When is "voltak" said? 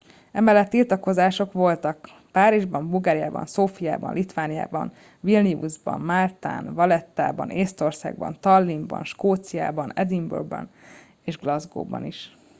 1.51-2.09